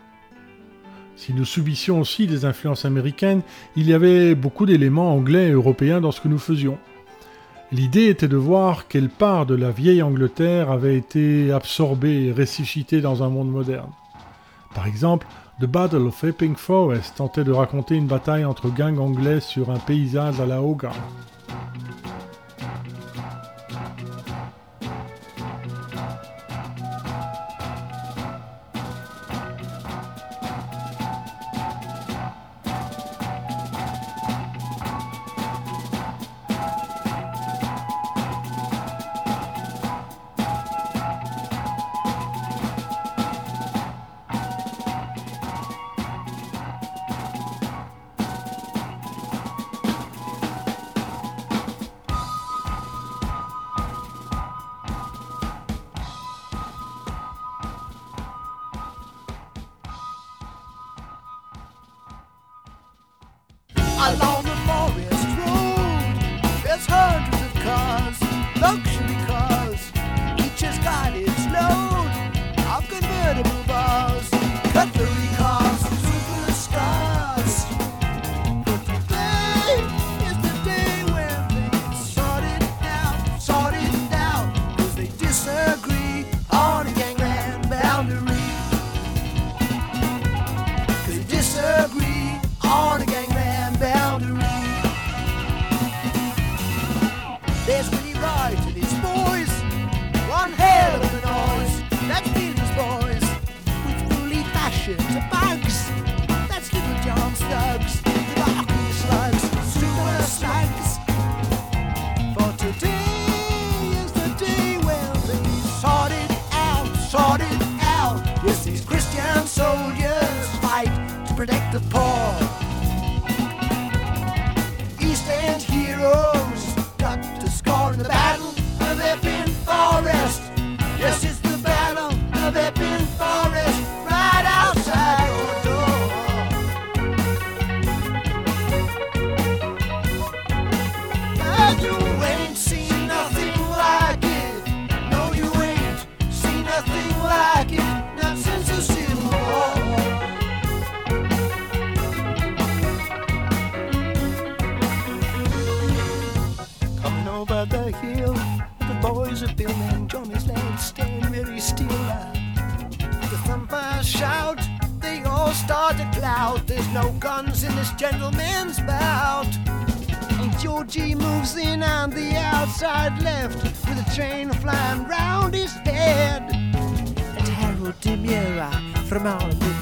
Si 1.14 1.32
nous 1.32 1.44
subissions 1.44 2.00
aussi 2.00 2.26
des 2.26 2.44
influences 2.44 2.84
américaines, 2.84 3.42
il 3.76 3.88
y 3.88 3.94
avait 3.94 4.34
beaucoup 4.34 4.66
d'éléments 4.66 5.14
anglais 5.14 5.46
et 5.46 5.52
européens 5.52 6.00
dans 6.00 6.10
ce 6.10 6.20
que 6.20 6.26
nous 6.26 6.40
faisions. 6.40 6.78
L'idée 7.70 8.08
était 8.08 8.26
de 8.26 8.36
voir 8.36 8.88
quelle 8.88 9.10
part 9.10 9.46
de 9.46 9.54
la 9.54 9.70
vieille 9.70 10.02
Angleterre 10.02 10.72
avait 10.72 10.96
été 10.96 11.52
absorbée 11.52 12.24
et 12.24 12.32
ressuscitée 12.32 13.00
dans 13.00 13.22
un 13.22 13.28
monde 13.28 13.52
moderne. 13.52 13.92
Par 14.74 14.88
exemple, 14.88 15.26
The 15.60 15.66
Battle 15.66 16.06
of 16.06 16.24
Epping 16.24 16.56
Forest 16.56 17.16
tentait 17.16 17.44
de 17.44 17.52
raconter 17.52 17.94
une 17.94 18.06
bataille 18.06 18.46
entre 18.46 18.70
gangs 18.70 18.98
anglais 18.98 19.40
sur 19.40 19.70
un 19.70 19.78
paysage 19.78 20.40
à 20.40 20.46
la 20.46 20.62
Hogarth. 20.62 20.96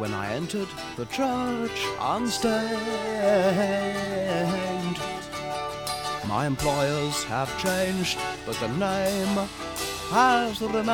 when 0.00 0.14
I 0.14 0.32
entered 0.34 0.68
the 0.96 1.04
church 1.06 1.84
unstained. 2.00 2.70
My 6.26 6.46
employers 6.46 7.22
have 7.24 7.50
changed, 7.62 8.18
but 8.46 8.56
the 8.60 8.68
name 8.68 9.36
has 10.10 10.62
remained. 10.62 10.88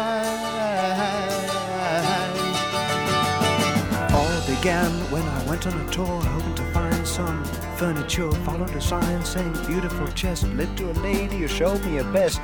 All 4.13 4.41
began 4.49 4.91
when 5.13 5.23
I 5.23 5.45
went 5.49 5.69
on 5.69 5.81
a 5.81 5.91
tour 5.93 6.07
hoping 6.07 6.55
to 6.57 6.65
find 6.73 7.07
some 7.07 7.45
furniture. 7.77 8.33
Followed 8.33 8.75
a 8.75 8.81
sign 8.81 9.25
saying 9.25 9.53
beautiful 9.69 10.09
chest. 10.09 10.49
Led 10.55 10.77
to 10.79 10.91
a 10.91 10.95
lady 10.95 11.39
who 11.39 11.47
showed 11.47 11.85
me 11.85 11.99
her 11.99 12.13
best. 12.13 12.41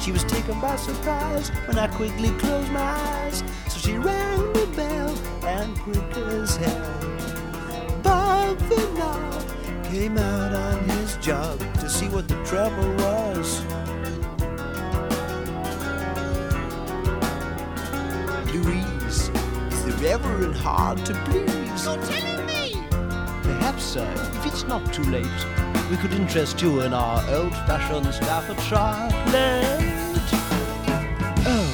She 0.00 0.12
was 0.12 0.24
taken 0.24 0.58
by 0.62 0.76
surprise 0.76 1.50
when 1.66 1.78
I 1.78 1.88
quickly 1.88 2.30
closed 2.38 2.72
my 2.72 2.80
eyes. 2.80 3.42
So 3.68 3.78
she 3.80 3.98
bell 3.98 4.35
and 5.66 5.78
quick 5.80 6.16
as 6.18 6.56
hell. 6.56 7.00
Bob 8.02 8.58
the 8.68 8.76
Knob 8.96 9.84
came 9.84 10.16
out 10.16 10.54
on 10.54 10.88
his 10.90 11.16
job 11.16 11.58
to 11.80 11.88
see 11.88 12.08
what 12.08 12.28
the 12.28 12.36
trouble 12.44 12.88
was. 13.02 13.62
Louise, 18.54 19.28
is 19.72 19.84
the 19.84 19.92
Reverend 20.02 20.54
hard 20.54 21.04
to 21.06 21.14
please? 21.24 21.84
You're 21.84 22.02
telling 22.04 22.46
me? 22.46 22.86
Perhaps, 23.42 23.82
sir, 23.82 24.08
if 24.36 24.46
it's 24.46 24.64
not 24.64 24.92
too 24.92 25.04
late, 25.04 25.26
we 25.90 25.96
could 25.96 26.12
interest 26.12 26.62
you 26.62 26.82
in 26.82 26.94
our 26.94 27.18
old-fashioned 27.34 28.14
Staffordshire 28.14 29.10
plate. 29.30 30.30
Oh, 31.48 31.68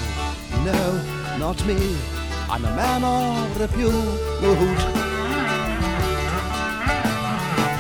no, 0.64 1.38
not 1.38 1.62
me. 1.66 2.21
I'm 2.53 2.66
a 2.66 2.76
man 2.76 3.03
of 3.03 3.55
the 3.55 3.61
repute. 3.66 3.94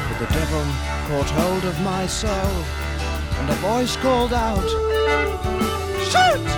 But 0.08 0.18
the 0.18 0.26
devil 0.32 0.64
caught 1.08 1.28
hold 1.28 1.64
of 1.66 1.78
my 1.82 2.06
soul, 2.06 2.32
and 2.32 3.50
a 3.50 3.54
voice 3.56 3.96
called 3.96 4.32
out, 4.32 4.66
Shoot! 6.08 6.48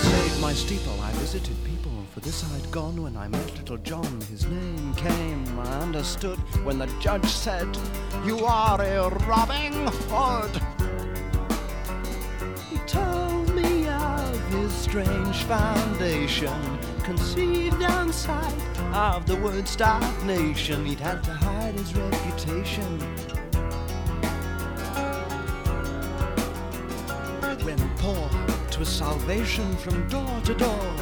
Save 0.00 0.40
my 0.40 0.52
steeple, 0.52 0.96
I 1.00 1.10
visited 1.14 1.56
people, 1.64 1.90
for 2.14 2.20
this 2.20 2.44
I'd 2.54 2.70
gone 2.70 3.02
when 3.02 3.16
I 3.16 3.26
met 3.26 3.58
little 3.58 3.78
John. 3.78 4.20
His 4.30 4.46
name 4.46 4.94
came, 4.94 5.58
I 5.58 5.80
understood, 5.80 6.38
when 6.62 6.78
the 6.78 6.86
judge 7.00 7.26
said, 7.26 7.66
You 8.24 8.44
are 8.44 8.80
a 8.80 9.08
robbing 9.26 9.88
Hood. 10.08 10.75
His 14.56 14.72
strange 14.72 15.42
foundation, 15.44 16.78
conceived 17.02 17.82
on 17.82 18.12
sight 18.12 18.78
of 18.92 19.26
the 19.26 19.36
word 19.36 19.68
stagnation. 19.68 20.84
He'd 20.86 21.00
had 21.00 21.22
to 21.24 21.32
hide 21.32 21.74
his 21.74 21.94
reputation. 21.94 22.98
When 27.64 27.78
poor, 27.98 28.30
'twas 28.70 28.88
salvation 28.88 29.76
from 29.76 30.08
door 30.08 30.40
to 30.44 30.54
door. 30.54 30.92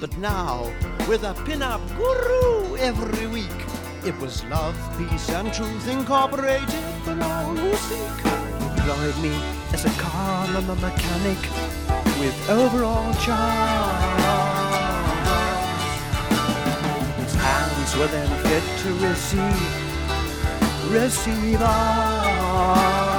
But 0.00 0.16
now, 0.18 0.72
with 1.08 1.22
a 1.22 1.34
pin-up 1.44 1.82
guru 1.96 2.76
every 2.76 3.26
week, 3.26 3.60
it 4.04 4.18
was 4.18 4.44
love, 4.46 4.76
peace, 4.98 5.28
and 5.30 5.52
truth 5.52 5.86
incorporated 5.88 6.84
for 7.04 7.16
all 7.22 7.54
who 7.54 7.76
seek. 7.88 8.18
Employed 8.70 9.18
me 9.22 9.34
as 9.72 9.84
a 9.84 9.90
car 9.90 10.46
a 10.56 10.60
mechanic 10.86 11.81
with 12.18 12.50
overall 12.50 13.12
charge. 13.14 14.22
His 17.18 17.34
hands 17.34 17.96
were 17.96 18.08
then 18.08 18.30
fit 18.44 18.64
to 18.82 18.90
receive, 19.06 20.92
receive 20.92 21.62
ours. 21.62 23.11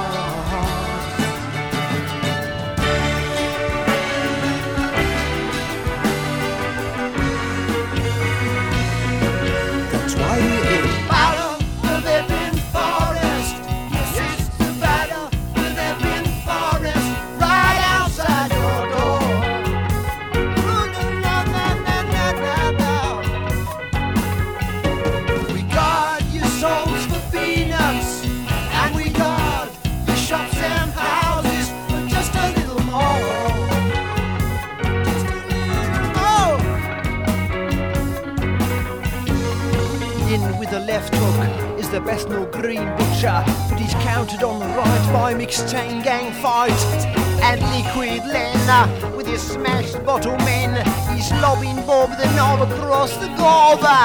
The 41.94 42.00
best 42.00 42.28
no 42.28 42.44
green 42.46 42.84
butcher, 42.96 43.44
but 43.70 43.78
he's 43.78 43.94
counted 44.02 44.42
on 44.42 44.58
the 44.58 44.66
right 44.66 45.12
by 45.12 45.32
mixed 45.32 45.70
chain 45.70 46.02
gang 46.02 46.32
fight. 46.42 46.72
and 47.40 47.60
liquid 47.70 48.26
Lena 48.26 49.14
with 49.16 49.28
his 49.28 49.40
smashed 49.40 50.04
bottle 50.04 50.36
men. 50.38 50.74
He's 51.14 51.30
lobbing 51.40 51.76
Bob 51.86 52.10
the 52.18 52.26
knob 52.34 52.68
across 52.68 53.16
the 53.18 53.28
gulver. 53.38 54.04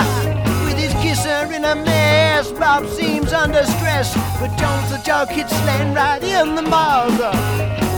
With 0.66 0.78
his 0.78 0.94
kisser 1.02 1.52
in 1.52 1.66
a 1.66 1.74
mess, 1.74 2.52
Bob 2.52 2.86
seems 2.86 3.34
under 3.34 3.64
stress, 3.64 4.14
but 4.40 4.56
John's 4.60 4.92
the 4.92 5.02
joke 5.04 5.30
hits 5.30 5.54
Len 5.66 5.96
right 5.96 6.22
in 6.22 6.54
the 6.54 6.62
mouth. 6.62 7.20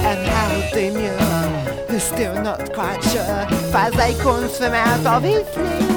And 0.08 0.26
how 0.26 0.70
they 0.74 0.90
knew, 0.90 1.90
we're 1.90 2.00
still 2.00 2.42
not 2.42 2.72
quite 2.74 3.04
sure. 3.04 3.46
Five 3.74 4.00
acorns 4.00 4.58
from 4.58 4.74
out 4.74 5.06
of 5.06 5.24
his. 5.24 5.91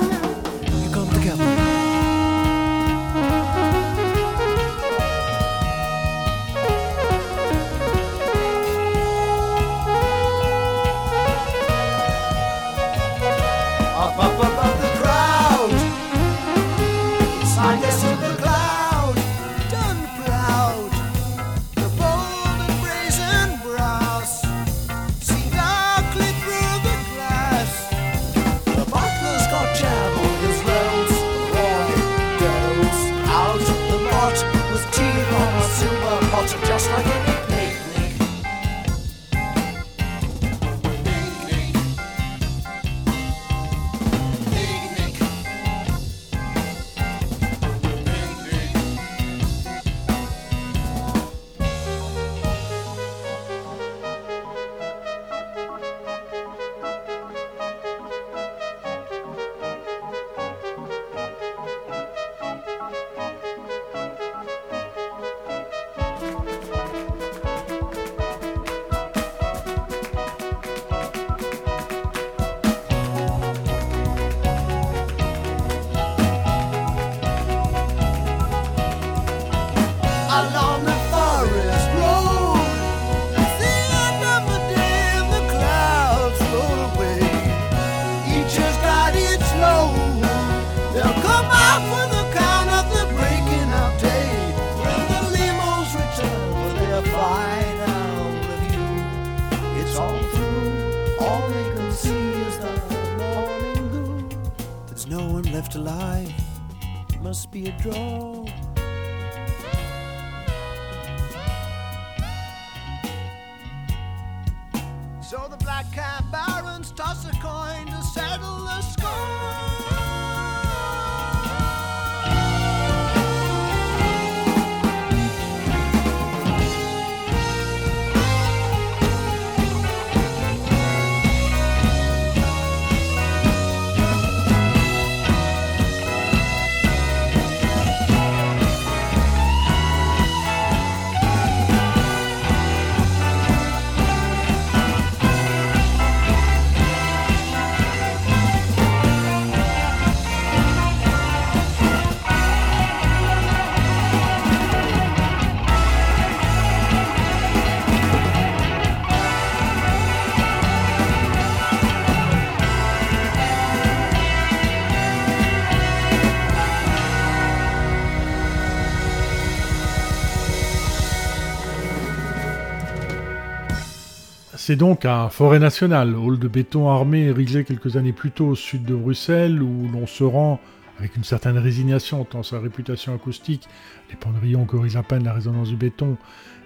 C'est 174.66 174.76
donc 174.76 175.04
un 175.04 175.28
forêt 175.28 175.58
national, 175.58 176.16
hall 176.16 176.38
de 176.38 176.48
béton 176.48 176.88
armé 176.88 177.24
érigé 177.24 177.64
quelques 177.64 177.98
années 177.98 178.14
plus 178.14 178.30
tôt 178.30 178.46
au 178.46 178.54
sud 178.54 178.86
de 178.86 178.94
Bruxelles, 178.94 179.62
où 179.62 179.90
l'on 179.92 180.06
se 180.06 180.24
rend 180.24 180.58
avec 180.98 181.16
une 181.16 181.22
certaine 181.22 181.58
résignation 181.58 182.24
tant 182.24 182.42
sa 182.42 182.60
réputation 182.60 183.14
acoustique, 183.14 183.68
les 184.08 184.16
pendrillons 184.16 184.64
corrigent 184.64 184.96
à 184.96 185.02
peine 185.02 185.24
la 185.24 185.34
résonance 185.34 185.68
du 185.68 185.76
béton, 185.76 186.16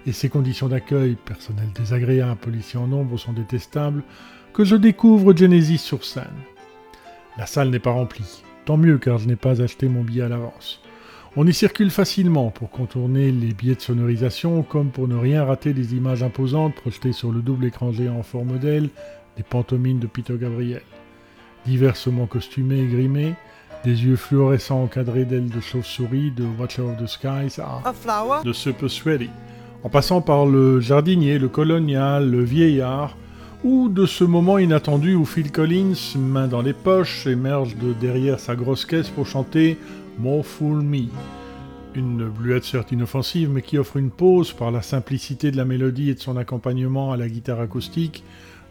et 0.07 0.13
ses 0.13 0.29
conditions 0.29 0.69
d'accueil, 0.69 1.17
personnel 1.25 1.67
désagréable, 1.75 2.39
policiers 2.39 2.79
en 2.79 2.87
nombre, 2.87 3.17
sont 3.17 3.33
détestables, 3.33 4.03
que 4.53 4.63
je 4.63 4.77
découvre 4.77 5.35
Genesis 5.35 5.79
sur 5.79 6.05
scène. 6.05 6.23
La 7.37 7.47
salle 7.47 7.69
n'est 7.69 7.79
pas 7.79 7.91
remplie, 7.91 8.43
tant 8.63 8.77
mieux 8.77 8.97
car 8.97 9.17
je 9.17 9.27
n'ai 9.27 9.35
pas 9.35 9.61
acheté 9.61 9.89
mon 9.89 10.03
billet 10.03 10.23
à 10.23 10.29
l'avance. 10.29 10.81
On 11.35 11.45
y 11.45 11.53
circule 11.53 11.91
facilement 11.91 12.49
pour 12.49 12.71
contourner 12.71 13.31
les 13.31 13.53
biais 13.53 13.75
de 13.75 13.81
sonorisation, 13.81 14.63
comme 14.63 14.89
pour 14.89 15.07
ne 15.07 15.15
rien 15.15 15.45
rater 15.45 15.73
des 15.73 15.93
images 15.93 16.23
imposantes 16.23 16.73
projetées 16.73 17.13
sur 17.13 17.31
le 17.31 17.41
double 17.41 17.65
écran 17.65 17.91
géant 17.91 18.17
en 18.17 18.23
forme 18.23 18.47
modèle 18.47 18.89
des 19.37 19.43
pantomimes 19.43 19.99
de 19.99 20.07
Peter 20.07 20.33
Gabriel. 20.41 20.81
Diversement 21.67 22.25
costumés 22.25 22.79
et 22.79 22.87
grimés, 22.87 23.35
des 23.83 24.05
yeux 24.05 24.15
fluorescents 24.15 24.81
encadrés 24.81 25.25
d'ailes 25.25 25.49
de 25.49 25.61
chauve-souris, 25.61 26.31
de 26.31 26.45
Watcher 26.59 26.81
of 26.81 26.97
the 26.97 27.05
Skies 27.05 27.61
à 27.61 27.93
de 28.43 28.51
Super 28.51 28.89
Sweaty, 28.89 29.29
en 29.83 29.89
passant 29.89 30.21
par 30.21 30.47
le 30.47 30.79
jardinier, 30.79 31.37
le 31.37 31.47
colonial, 31.47 32.29
le 32.29 32.43
vieillard, 32.43 33.15
ou 33.63 33.87
de 33.89 34.05
ce 34.05 34.23
moment 34.23 34.57
inattendu 34.57 35.13
où 35.13 35.25
Phil 35.25 35.51
Collins, 35.51 36.17
main 36.17 36.47
dans 36.47 36.61
les 36.61 36.73
poches, 36.73 37.27
émerge 37.27 37.75
de 37.75 37.93
derrière 37.93 38.39
sa 38.39 38.55
grosse 38.55 38.85
caisse 38.85 39.09
pour 39.09 39.27
chanter 39.27 39.77
More 40.19 40.45
Fool 40.45 40.81
Me. 40.81 41.07
Une 41.95 42.27
bluette 42.29 42.65
certes 42.65 42.91
inoffensive, 42.91 43.49
mais 43.49 43.61
qui 43.61 43.77
offre 43.77 43.97
une 43.97 44.11
pause 44.11 44.51
par 44.51 44.69
la 44.69 44.81
simplicité 44.81 45.49
de 45.49 45.57
la 45.57 45.65
mélodie 45.65 46.09
et 46.09 46.15
de 46.15 46.19
son 46.19 46.35
accompagnement 46.35 47.13
à 47.13 47.17
la 47.17 47.29
guitare 47.29 47.61
acoustique 47.61 48.23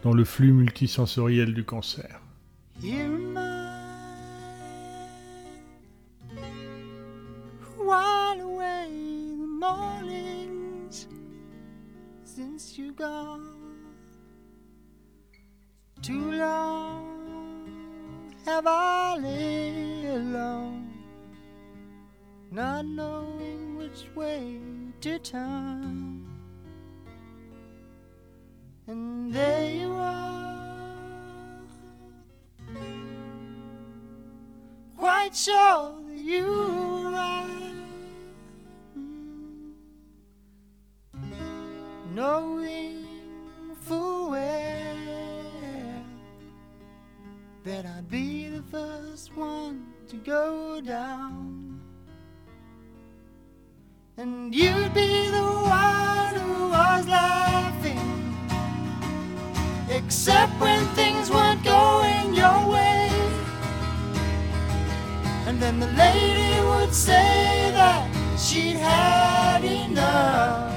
dans 0.03 0.13
le 0.13 0.23
flux 0.23 0.53
multisensoriel 0.53 1.53
du 1.53 1.63
concert. 1.63 2.21
Too 16.01 16.31
long 16.31 17.03
have 18.47 18.65
not 22.59 22.85
knowing 22.85 23.77
which 23.77 24.03
way 24.15 24.59
to 24.99 25.17
turn. 25.19 26.27
And 28.85 29.33
there 29.33 29.71
you 29.71 29.93
are, 29.93 30.91
quite 34.97 35.33
sure 35.33 36.01
that 36.05 36.19
you 36.19 37.09
right. 37.13 37.75
Knowing 42.13 43.07
full 43.87 44.31
well 44.31 44.97
that 47.63 47.85
I'd 47.85 48.09
be 48.09 48.49
the 48.49 48.63
first 48.63 49.33
one 49.37 49.87
to 50.09 50.17
go 50.17 50.81
down. 50.81 51.58
And 54.19 54.53
you'd 54.53 54.93
be 54.93 55.29
the 55.29 55.41
one 55.41 56.35
who 56.41 56.67
was 56.67 57.07
laughing. 57.07 58.35
Except 59.89 60.51
when 60.59 60.85
things 60.87 61.31
weren't 61.31 61.63
going 61.63 62.33
your 62.33 62.67
way. 62.67 63.09
And 65.47 65.61
then 65.61 65.79
the 65.79 65.87
lady 66.05 66.59
would 66.67 66.93
say 66.93 67.71
that 67.71 68.11
she'd 68.37 68.75
had 68.75 69.63
enough. 69.63 70.75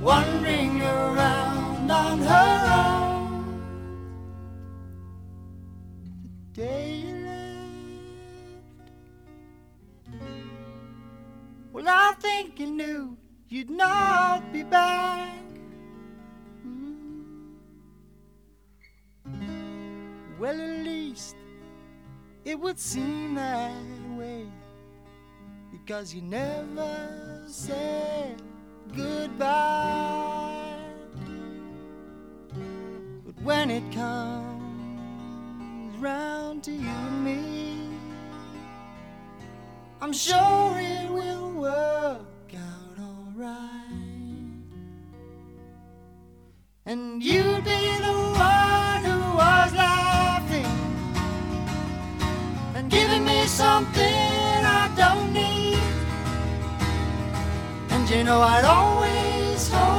Wandering 0.00 0.82
around 0.82 1.90
on 1.90 2.18
her 2.20 2.58
own. 2.78 3.60
Day 6.52 6.95
think 12.36 12.60
you 12.60 12.66
knew 12.66 13.16
you'd 13.48 13.70
not 13.70 14.52
be 14.52 14.62
back. 14.62 15.42
Mm. 16.66 17.54
Well, 20.38 20.60
at 20.60 20.84
least 20.84 21.34
it 22.44 22.60
would 22.60 22.78
seem 22.78 23.36
that 23.36 23.72
way 24.18 24.44
because 25.72 26.14
you 26.14 26.20
never 26.20 27.42
said 27.46 28.42
goodbye. 28.94 30.76
But 33.24 33.40
when 33.42 33.70
it 33.70 33.90
comes 33.92 35.96
round 35.96 36.64
to 36.64 36.72
you 36.72 36.86
and 36.86 37.24
me, 37.24 37.75
I'm 40.06 40.12
sure 40.12 40.78
it 40.78 41.10
will 41.10 41.50
work 41.50 42.54
out 42.54 42.96
alright. 43.00 43.90
And 46.86 47.20
you'd 47.20 47.64
be 47.64 47.82
the 48.06 48.16
one 48.38 49.02
who 49.02 49.18
was 49.34 49.74
laughing 49.74 50.72
and 52.76 52.88
giving 52.88 53.24
me 53.24 53.46
something 53.46 54.64
I 54.80 54.92
don't 54.96 55.32
need. 55.32 55.80
And 57.90 58.08
you 58.08 58.22
know 58.22 58.40
I'd 58.40 58.64
always 58.64 59.68
hold 59.68 59.95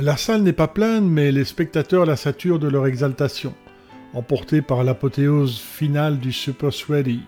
La 0.00 0.16
salle 0.16 0.42
n'est 0.42 0.52
pas 0.52 0.68
pleine, 0.68 1.08
mais 1.08 1.32
les 1.32 1.44
spectateurs 1.44 2.06
la 2.06 2.16
saturent 2.16 2.58
de 2.58 2.68
leur 2.68 2.86
exaltation. 2.86 3.52
emporté 4.14 4.62
par 4.62 4.84
l'apothéose 4.84 5.58
finale 5.58 6.18
du 6.18 6.32
Super 6.32 6.72
Sweaty. 6.72 7.20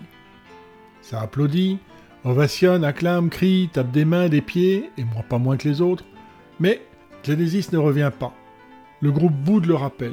Ça 1.03 1.21
applaudit, 1.21 1.79
ovationne, 2.25 2.85
acclame, 2.85 3.31
crie, 3.31 3.71
tape 3.73 3.91
des 3.91 4.05
mains, 4.05 4.29
des 4.29 4.41
pieds, 4.41 4.91
et 4.99 5.05
moi 5.05 5.23
pas 5.29 5.39
moins 5.39 5.57
que 5.57 5.69
les 5.69 5.81
autres, 5.81 6.05
mais 6.59 6.83
Genesis 7.25 7.69
ne 7.73 7.79
revient 7.79 8.11
pas. 8.19 8.35
Le 9.01 9.11
groupe 9.11 9.35
boude 9.35 9.67
le 9.67 9.75
rappel, 9.75 10.13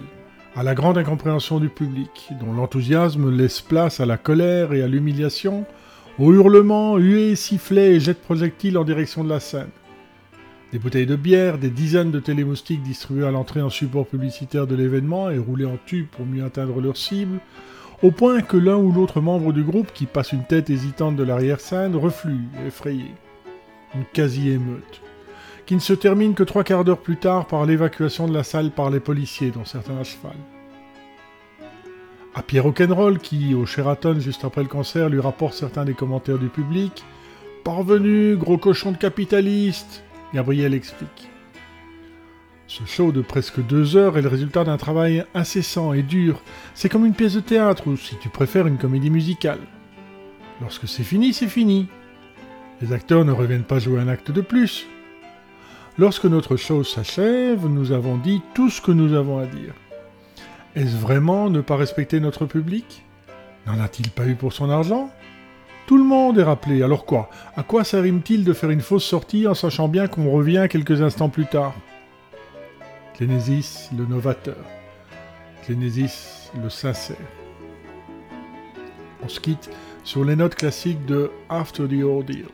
à 0.56 0.64
la 0.64 0.76
grande 0.76 0.98
incompréhension 0.98 1.60
du 1.60 1.70
public, 1.70 2.30
dont 2.40 2.54
l'enthousiasme 2.54 3.36
laisse 3.36 3.62
place 3.62 4.00
à 4.00 4.06
la 4.06 4.18
colère 4.18 4.74
et 4.74 4.82
à 4.82 4.88
l'humiliation, 4.88 5.66
aux 6.20 6.34
hurlements, 6.34 6.98
huées, 6.98 7.36
sifflets 7.36 7.96
et 7.96 8.00
jets 8.00 8.14
de 8.14 8.20
projectiles 8.20 8.78
en 8.78 8.84
direction 8.84 9.24
de 9.24 9.30
la 9.30 9.40
scène. 9.40 9.70
Des 10.72 10.80
bouteilles 10.80 11.06
de 11.06 11.16
bière, 11.16 11.58
des 11.60 11.70
dizaines 11.70 12.12
de 12.12 12.20
télémoustiques 12.20 12.82
distribués 12.82 13.26
à 13.26 13.32
l'entrée 13.32 13.62
en 13.62 13.70
support 13.70 14.08
publicitaire 14.08 14.68
de 14.68 14.76
l'événement 14.76 15.30
et 15.30 15.38
roulés 15.38 15.66
en 15.66 15.78
tube 15.86 16.08
pour 16.08 16.26
mieux 16.26 16.44
atteindre 16.44 16.82
leur 16.82 16.98
cible, 16.98 17.40
au 18.04 18.12
point 18.12 18.42
que 18.42 18.58
l'un 18.58 18.78
ou 18.78 18.92
l'autre 18.92 19.22
membre 19.22 19.54
du 19.54 19.64
groupe 19.64 19.92
qui 19.94 20.06
passe 20.06 20.32
une 20.32 20.44
tête 20.44 20.70
hésitante 20.70 21.16
de 21.16 21.24
l'arrière-scène 21.24 21.96
reflue, 21.96 22.44
effrayé. 22.66 23.12
Une 23.96 24.06
quasi-émeute, 24.14 25.02
qui 25.66 25.76
ne 25.76 25.80
se 25.80 25.94
termine 25.94 26.34
que 26.34 26.44
trois 26.44 26.64
quarts 26.64 26.84
d'heure 26.84 27.00
plus 27.00 27.18
tard 27.18 27.48
par 27.48 27.66
l'évacuation 27.66 28.28
de 28.28 28.34
la 28.34 28.44
salle 28.44 28.72
par 28.72 28.90
les 28.90 29.00
policiers, 29.00 29.52
dont 29.52 29.66
certains 29.66 29.98
à 29.98 30.04
cheval. 30.04 30.36
À 32.36 32.44
Pierre 32.44 32.64
Rock'n'Roll, 32.64 33.18
qui, 33.18 33.56
au 33.56 33.66
Sheraton 33.66 34.20
juste 34.20 34.46
après 34.46 34.62
le 34.62 34.68
concert, 34.68 35.10
lui 35.10 35.20
rapporte 35.20 35.54
certains 35.54 35.86
des 35.86 35.96
commentaires 35.96 36.38
du 36.38 36.50
public, 36.50 37.04
Parvenu, 37.64 38.38
gros 38.38 38.58
cochon 38.58 38.94
de 38.94 38.98
capitaliste 38.98 40.04
Gabriel 40.34 40.74
explique. 40.74 41.30
Ce 42.70 42.84
show 42.86 43.14
de 43.14 43.22
presque 43.22 43.66
deux 43.66 43.96
heures 43.96 44.18
est 44.18 44.22
le 44.22 44.28
résultat 44.28 44.66
d'un 44.66 44.76
travail 44.76 45.24
incessant 45.34 45.94
et 45.94 46.04
dur. 46.04 46.42
C'est 46.74 46.90
comme 46.90 47.06
une 47.06 47.14
pièce 47.14 47.36
de 47.36 47.40
théâtre 47.40 47.88
ou, 47.88 47.96
si 47.96 48.18
tu 48.18 48.28
préfères, 48.28 48.68
une 48.68 48.78
comédie 48.78 49.10
musicale. 49.10 49.62
Lorsque 50.60 50.86
c'est 50.86 51.04
fini, 51.04 51.34
c'est 51.34 51.48
fini. 51.48 51.88
Les 52.82 52.92
acteurs 52.92 53.24
ne 53.24 53.32
reviennent 53.32 53.64
pas 53.64 53.80
jouer 53.80 54.02
un 54.02 54.10
acte 54.10 54.32
de 54.32 54.42
plus. 54.42 54.86
Lorsque 55.98 56.26
notre 56.26 56.58
show 56.58 56.84
s'achève, 56.84 57.66
nous 57.68 57.94
avons 57.94 58.18
dit 58.18 58.42
tout 58.54 58.70
ce 58.70 58.82
que 58.82 58.92
nous 58.92 59.14
avons 59.14 59.40
à 59.40 59.46
dire. 59.46 59.74
Est-ce 60.76 60.98
vraiment 60.98 61.50
ne 61.50 61.62
pas 61.62 61.78
respecter 61.78 62.20
notre 62.20 62.46
public? 62.46 63.06
N'en 63.66 63.80
a-t-il 63.80 64.10
pas 64.12 64.28
eu 64.28 64.36
pour 64.36 64.52
son 64.52 64.70
argent? 64.70 65.10
Tout 65.88 65.98
le 65.98 66.04
monde 66.04 66.38
est 66.38 66.44
rappelé, 66.44 66.84
alors 66.84 67.06
quoi? 67.06 67.30
À 67.56 67.64
quoi 67.64 67.86
ça 67.86 68.02
rime-t-il 68.02 68.44
de 68.44 68.52
faire 68.52 68.72
une 68.72 68.82
fausse 68.82 69.06
sortie 69.06 69.48
en 69.48 69.54
sachant 69.54 69.88
bien 69.88 70.08
qu'on 70.08 70.30
revient 70.30 70.68
quelques 70.70 71.02
instants 71.02 71.30
plus 71.30 71.46
tard? 71.46 71.74
Clénésis 73.18 73.90
le 73.98 74.06
novateur, 74.06 74.64
Clénésis 75.64 76.52
le 76.62 76.70
sincère. 76.70 77.18
On 79.24 79.28
se 79.28 79.40
quitte 79.40 79.72
sur 80.04 80.24
les 80.24 80.36
notes 80.36 80.54
classiques 80.54 81.04
de 81.08 81.32
After 81.50 81.88
the 81.88 82.04
Ordeal. 82.04 82.46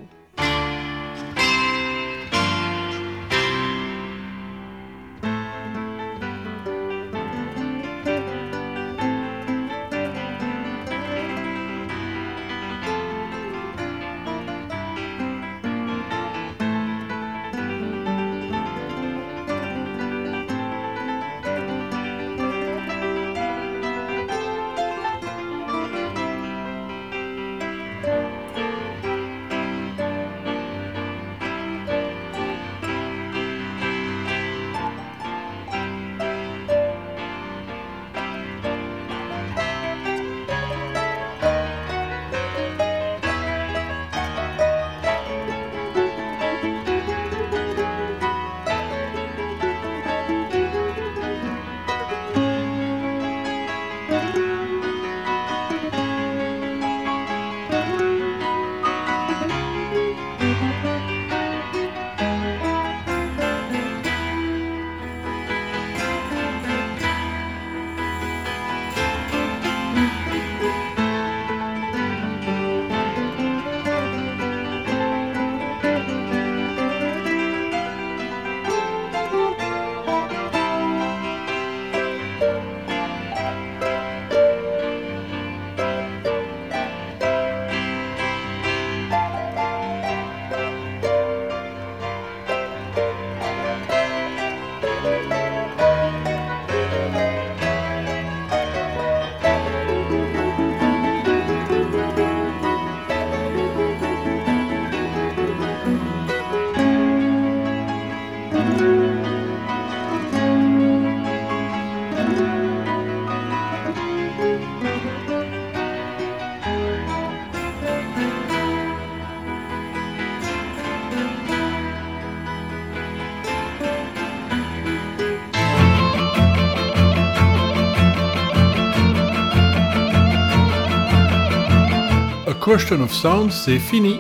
Question 132.74 133.04
of 133.04 133.14
Sound, 133.14 133.52
c'est 133.52 133.78
fini 133.78 134.20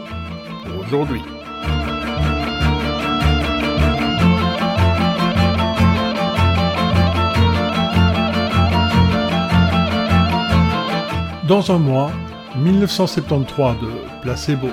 pour 0.63 0.85
aujourd'hui. 0.85 1.23
Dans 11.47 11.71
un 11.71 11.79
mois, 11.79 12.11
1973 12.57 13.75
de 13.79 13.87
Placebo. 14.21 14.67